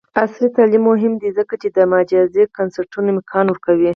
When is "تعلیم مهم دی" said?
0.57-1.29